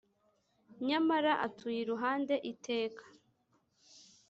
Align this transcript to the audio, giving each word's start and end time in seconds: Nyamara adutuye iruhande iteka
Nyamara 0.87 1.31
adutuye 1.45 1.79
iruhande 1.81 2.35
iteka 2.51 3.03